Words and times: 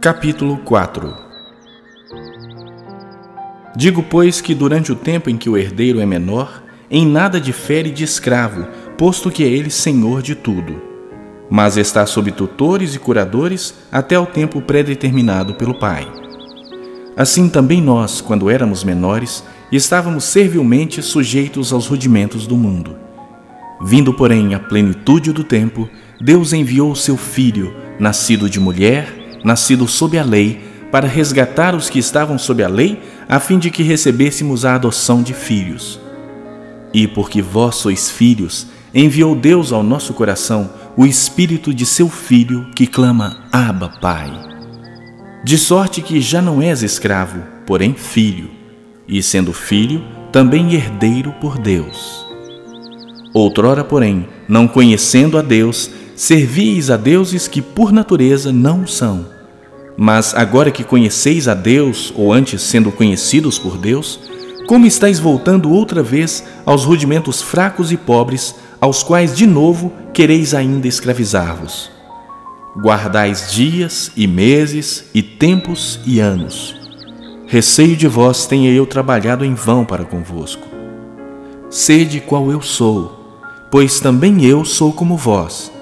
Capítulo 0.00 0.58
4 0.58 1.14
Digo, 3.74 4.02
pois, 4.02 4.40
que 4.40 4.54
durante 4.54 4.92
o 4.92 4.96
tempo 4.96 5.30
em 5.30 5.36
que 5.36 5.48
o 5.48 5.56
herdeiro 5.56 6.00
é 6.00 6.06
menor, 6.06 6.62
em 6.90 7.06
nada 7.06 7.40
difere 7.40 7.90
de 7.90 8.04
escravo, 8.04 8.66
posto 8.96 9.30
que 9.30 9.42
é 9.42 9.46
ele 9.46 9.70
senhor 9.70 10.22
de 10.22 10.34
tudo. 10.34 10.80
Mas 11.50 11.76
está 11.76 12.04
sob 12.04 12.30
tutores 12.30 12.94
e 12.94 12.98
curadores 12.98 13.74
até 13.90 14.18
o 14.18 14.26
tempo 14.26 14.60
predeterminado 14.60 15.54
pelo 15.54 15.78
Pai. 15.78 16.06
Assim 17.16 17.48
também 17.48 17.80
nós, 17.80 18.20
quando 18.20 18.50
éramos 18.50 18.84
menores, 18.84 19.42
estávamos 19.72 20.24
servilmente 20.24 21.02
sujeitos 21.02 21.72
aos 21.72 21.86
rudimentos 21.86 22.46
do 22.46 22.56
mundo. 22.56 22.96
Vindo, 23.82 24.12
porém, 24.12 24.54
a 24.54 24.60
plenitude 24.60 25.32
do 25.32 25.42
tempo, 25.42 25.88
Deus 26.20 26.52
enviou 26.52 26.90
o 26.90 26.96
seu 26.96 27.16
Filho, 27.16 27.85
nascido 27.98 28.48
de 28.48 28.60
mulher, 28.60 29.40
nascido 29.44 29.86
sob 29.86 30.18
a 30.18 30.24
lei, 30.24 30.60
para 30.90 31.06
resgatar 31.06 31.74
os 31.74 31.90
que 31.90 31.98
estavam 31.98 32.38
sob 32.38 32.62
a 32.62 32.68
lei, 32.68 33.00
a 33.28 33.40
fim 33.40 33.58
de 33.58 33.70
que 33.70 33.82
recebêssemos 33.82 34.64
a 34.64 34.74
adoção 34.74 35.22
de 35.22 35.34
filhos. 35.34 36.00
E 36.94 37.06
porque 37.06 37.42
vós 37.42 37.76
sois 37.76 38.10
filhos, 38.10 38.66
enviou 38.94 39.34
Deus 39.34 39.72
ao 39.72 39.82
nosso 39.82 40.14
coração 40.14 40.70
o 40.96 41.04
Espírito 41.04 41.74
de 41.74 41.84
seu 41.84 42.08
Filho 42.08 42.70
que 42.74 42.86
clama: 42.86 43.44
Abba, 43.52 43.90
Pai. 44.00 44.32
De 45.44 45.58
sorte 45.58 46.00
que 46.00 46.20
já 46.20 46.40
não 46.40 46.62
és 46.62 46.82
escravo, 46.82 47.42
porém 47.66 47.94
filho, 47.94 48.50
e 49.06 49.22
sendo 49.22 49.52
filho, 49.52 50.02
também 50.32 50.74
herdeiro 50.74 51.32
por 51.40 51.58
Deus. 51.58 52.26
Outrora, 53.34 53.84
porém, 53.84 54.26
não 54.48 54.66
conhecendo 54.66 55.36
a 55.36 55.42
Deus, 55.42 55.90
servíeis 56.16 56.90
a 56.90 56.96
deuses 56.96 57.46
que 57.46 57.60
por 57.60 57.92
natureza 57.92 58.50
não 58.50 58.86
são. 58.86 59.26
Mas 59.96 60.34
agora 60.34 60.70
que 60.70 60.82
conheceis 60.82 61.46
a 61.46 61.54
Deus, 61.54 62.12
ou 62.16 62.32
antes 62.32 62.62
sendo 62.62 62.90
conhecidos 62.90 63.58
por 63.58 63.76
Deus, 63.76 64.18
como 64.66 64.86
estáis 64.86 65.20
voltando 65.20 65.70
outra 65.70 66.02
vez 66.02 66.44
aos 66.64 66.84
rudimentos 66.84 67.40
fracos 67.40 67.92
e 67.92 67.96
pobres, 67.96 68.54
aos 68.80 69.02
quais 69.02 69.36
de 69.36 69.46
novo 69.46 69.92
quereis 70.12 70.54
ainda 70.54 70.88
escravizar-vos? 70.88 71.90
Guardais 72.76 73.52
dias 73.52 74.10
e 74.16 74.26
meses 74.26 75.04
e 75.14 75.22
tempos 75.22 76.00
e 76.04 76.18
anos. 76.18 76.74
Receio 77.46 77.96
de 77.96 78.08
vós 78.08 78.46
tenha 78.46 78.70
eu 78.70 78.84
trabalhado 78.86 79.44
em 79.44 79.54
vão 79.54 79.84
para 79.84 80.04
convosco. 80.04 80.66
Sede 81.70 82.20
qual 82.20 82.50
eu 82.50 82.60
sou, 82.60 83.38
pois 83.70 84.00
também 84.00 84.44
eu 84.44 84.64
sou 84.64 84.92
como 84.92 85.16
vós. 85.16 85.75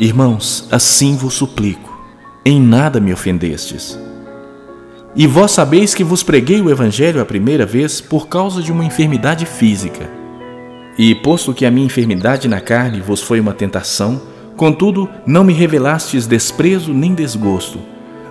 Irmãos, 0.00 0.68
assim 0.70 1.16
vos 1.16 1.34
suplico, 1.34 1.92
em 2.44 2.60
nada 2.60 3.00
me 3.00 3.12
ofendestes. 3.12 3.98
E 5.16 5.26
vós 5.26 5.50
sabeis 5.50 5.92
que 5.92 6.04
vos 6.04 6.22
preguei 6.22 6.60
o 6.60 6.70
Evangelho 6.70 7.20
a 7.20 7.24
primeira 7.24 7.66
vez 7.66 8.00
por 8.00 8.28
causa 8.28 8.62
de 8.62 8.70
uma 8.70 8.84
enfermidade 8.84 9.44
física. 9.44 10.08
E 10.96 11.16
posto 11.16 11.52
que 11.52 11.66
a 11.66 11.70
minha 11.70 11.86
enfermidade 11.86 12.46
na 12.46 12.60
carne 12.60 13.00
vos 13.00 13.20
foi 13.20 13.40
uma 13.40 13.52
tentação, 13.52 14.22
contudo 14.56 15.08
não 15.26 15.42
me 15.42 15.52
revelastes 15.52 16.28
desprezo 16.28 16.94
nem 16.94 17.12
desgosto, 17.12 17.80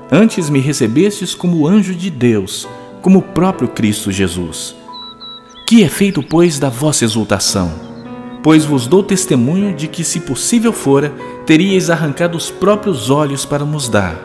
antes 0.09 0.49
me 0.49 0.61
recebestes 0.61 1.35
como 1.35 1.67
anjo 1.67 1.93
de 1.93 2.09
Deus, 2.09 2.65
como 3.01 3.19
o 3.19 3.23
próprio 3.23 3.67
Cristo 3.67 4.09
Jesus. 4.09 4.73
Que 5.67 5.83
é 5.83 5.89
feito, 5.89 6.23
pois, 6.23 6.59
da 6.59 6.69
vossa 6.69 7.03
exultação? 7.03 7.86
Pois 8.43 8.65
vos 8.65 8.87
dou 8.87 9.03
testemunho 9.03 9.75
de 9.75 9.87
que, 9.87 10.03
se 10.03 10.21
possível 10.21 10.71
fora, 10.71 11.13
teríeis 11.45 11.89
arrancado 11.89 12.37
os 12.37 12.49
próprios 12.49 13.09
olhos 13.09 13.45
para 13.45 13.65
nos 13.65 13.89
dar. 13.89 14.15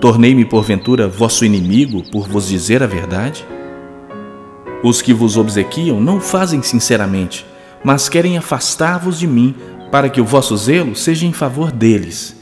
Tornei-me, 0.00 0.44
porventura, 0.44 1.08
vosso 1.08 1.44
inimigo 1.44 2.02
por 2.10 2.28
vos 2.28 2.48
dizer 2.48 2.82
a 2.82 2.86
verdade? 2.86 3.46
Os 4.82 5.00
que 5.00 5.14
vos 5.14 5.36
obsequiam 5.36 6.00
não 6.00 6.18
o 6.18 6.20
fazem 6.20 6.62
sinceramente, 6.62 7.46
mas 7.82 8.08
querem 8.08 8.36
afastar-vos 8.36 9.18
de 9.18 9.26
mim, 9.26 9.54
para 9.90 10.08
que 10.08 10.20
o 10.20 10.24
vosso 10.24 10.56
zelo 10.56 10.94
seja 10.94 11.26
em 11.26 11.32
favor 11.32 11.70
deles. 11.70 12.36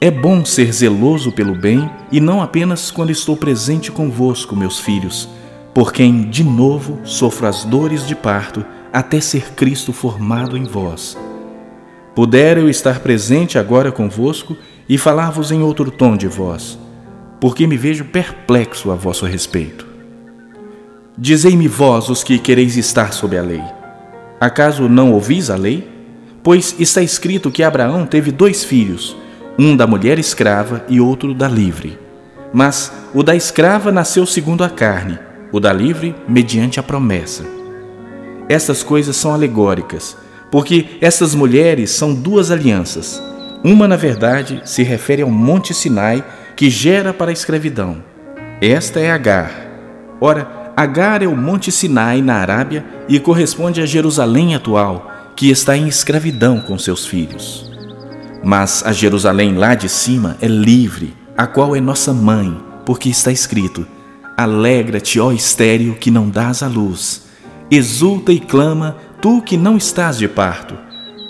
É 0.00 0.10
bom 0.10 0.44
ser 0.44 0.72
zeloso 0.72 1.32
pelo 1.32 1.56
bem 1.56 1.90
e 2.12 2.20
não 2.20 2.40
apenas 2.40 2.90
quando 2.90 3.10
estou 3.10 3.36
presente 3.36 3.90
convosco, 3.90 4.54
meus 4.54 4.78
filhos, 4.78 5.28
por 5.74 5.92
quem, 5.92 6.22
de 6.30 6.44
novo, 6.44 7.00
sofro 7.04 7.48
as 7.48 7.64
dores 7.64 8.06
de 8.06 8.14
parto 8.14 8.64
até 8.92 9.20
ser 9.20 9.52
Cristo 9.54 9.92
formado 9.92 10.56
em 10.56 10.64
vós. 10.64 11.16
Pudera 12.14 12.60
eu 12.60 12.68
estar 12.68 13.00
presente 13.00 13.58
agora 13.58 13.92
convosco 13.92 14.56
e 14.88 14.98
falar-vos 14.98 15.52
em 15.52 15.62
outro 15.62 15.90
tom 15.90 16.16
de 16.16 16.26
voz, 16.26 16.78
porque 17.40 17.66
me 17.66 17.76
vejo 17.76 18.06
perplexo 18.06 18.90
a 18.90 18.94
vosso 18.94 19.24
respeito. 19.26 19.86
Dizei-me 21.16 21.68
vós 21.68 22.08
os 22.08 22.24
que 22.24 22.38
quereis 22.38 22.76
estar 22.76 23.12
sob 23.12 23.36
a 23.36 23.42
lei. 23.42 23.62
Acaso 24.40 24.88
não 24.88 25.12
ouvis 25.12 25.50
a 25.50 25.56
lei? 25.56 25.88
Pois 26.42 26.74
está 26.78 27.02
escrito 27.02 27.50
que 27.50 27.62
Abraão 27.62 28.06
teve 28.06 28.30
dois 28.30 28.64
filhos, 28.64 29.16
um 29.58 29.76
da 29.76 29.86
mulher 29.86 30.18
escrava 30.18 30.84
e 30.88 31.00
outro 31.00 31.34
da 31.34 31.48
livre. 31.48 31.98
Mas 32.52 32.92
o 33.12 33.22
da 33.22 33.34
escrava 33.36 33.92
nasceu 33.92 34.24
segundo 34.24 34.64
a 34.64 34.70
carne, 34.70 35.18
o 35.52 35.60
da 35.60 35.72
livre 35.72 36.14
mediante 36.28 36.80
a 36.80 36.82
promessa. 36.82 37.57
Essas 38.48 38.82
coisas 38.82 39.14
são 39.14 39.34
alegóricas, 39.34 40.16
porque 40.50 40.96
essas 41.02 41.34
mulheres 41.34 41.90
são 41.90 42.14
duas 42.14 42.50
alianças. 42.50 43.22
Uma, 43.62 43.86
na 43.86 43.96
verdade, 43.96 44.62
se 44.64 44.82
refere 44.82 45.20
ao 45.20 45.30
Monte 45.30 45.74
Sinai, 45.74 46.24
que 46.56 46.70
gera 46.70 47.12
para 47.12 47.30
a 47.30 47.32
escravidão. 47.32 48.02
Esta 48.60 49.00
é 49.00 49.10
Agar. 49.10 49.50
Ora, 50.20 50.72
Agar 50.74 51.22
é 51.22 51.26
o 51.26 51.36
Monte 51.36 51.70
Sinai 51.70 52.22
na 52.22 52.36
Arábia 52.36 52.84
e 53.08 53.20
corresponde 53.20 53.82
a 53.82 53.86
Jerusalém 53.86 54.54
atual, 54.54 55.12
que 55.36 55.50
está 55.50 55.76
em 55.76 55.86
escravidão 55.86 56.60
com 56.60 56.78
seus 56.78 57.06
filhos. 57.06 57.70
Mas 58.42 58.82
a 58.86 58.92
Jerusalém 58.92 59.56
lá 59.56 59.74
de 59.74 59.88
cima 59.88 60.36
é 60.40 60.46
livre, 60.46 61.14
a 61.36 61.46
qual 61.46 61.76
é 61.76 61.80
nossa 61.80 62.14
mãe, 62.14 62.56
porque 62.86 63.08
está 63.08 63.30
escrito: 63.30 63.86
Alegra-te, 64.36 65.20
ó 65.20 65.32
estéreo, 65.32 65.96
que 65.96 66.10
não 66.10 66.30
dás 66.30 66.62
a 66.62 66.68
luz 66.68 67.27
Exulta 67.70 68.32
e 68.32 68.40
clama, 68.40 68.96
tu 69.20 69.42
que 69.42 69.56
não 69.56 69.76
estás 69.76 70.16
de 70.16 70.26
parto, 70.26 70.74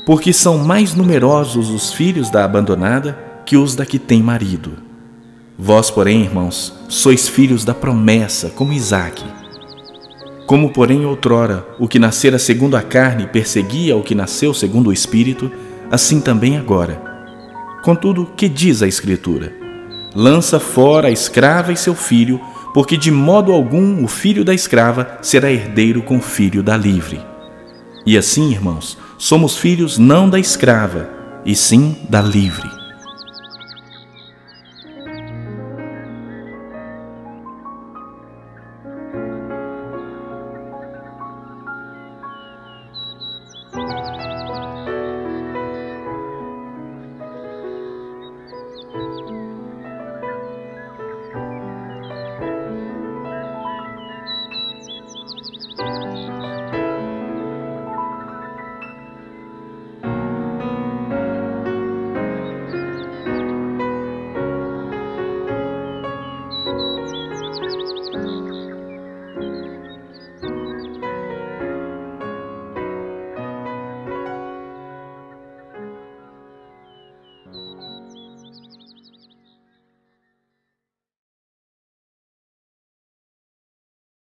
porque 0.07 0.33
são 0.33 0.59
mais 0.59 0.95
numerosos 0.95 1.69
os 1.71 1.93
filhos 1.93 2.31
da 2.31 2.45
abandonada 2.45 3.19
que 3.45 3.57
os 3.57 3.75
da 3.75 3.85
que 3.85 3.99
tem 3.99 4.23
marido. 4.23 4.73
Vós, 5.59 5.91
porém, 5.91 6.23
irmãos, 6.23 6.73
sois 6.89 7.27
filhos 7.27 7.65
da 7.65 7.75
promessa, 7.75 8.51
como 8.51 8.73
Isaque. 8.73 9.25
Como, 10.47 10.71
porém, 10.71 11.05
outrora 11.05 11.67
o 11.79 11.89
que 11.89 11.99
nascera 11.99 12.39
segundo 12.39 12.77
a 12.77 12.83
carne 12.83 13.27
perseguia 13.27 13.97
o 13.97 14.03
que 14.05 14.15
nasceu 14.15 14.55
segundo 14.55 14.91
o 14.91 14.93
Espírito, 14.93 15.51
assim 15.91 16.21
também 16.21 16.57
agora. 16.57 17.03
Contudo, 17.83 18.31
que 18.37 18.49
diz 18.49 18.81
a 18.81 18.87
Escritura? 18.87 19.53
Lança 20.15 20.61
fora 20.61 21.09
a 21.09 21.11
escrava 21.11 21.73
e 21.73 21.77
seu 21.77 21.95
filho, 21.95 22.41
porque 22.79 22.97
de 22.97 23.11
modo 23.11 23.51
algum 23.51 24.05
o 24.05 24.07
filho 24.07 24.45
da 24.45 24.55
escrava 24.55 25.19
será 25.21 25.51
herdeiro 25.51 26.01
com 26.01 26.19
o 26.19 26.23
filho 26.23 26.63
da 26.63 26.77
livre. 26.77 27.21
E 28.07 28.17
assim, 28.17 28.53
irmãos, 28.53 28.97
somos 29.19 29.59
filhos 29.59 29.99
não 29.99 30.31
da 30.31 30.39
escrava, 30.39 31.11
e 31.45 31.57
sim 31.57 31.97
da 32.09 32.23
livre. 32.23 32.78